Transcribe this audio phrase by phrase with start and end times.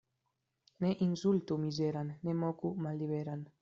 [0.85, 3.51] Ne insultu mizeran, ne moku malliberan.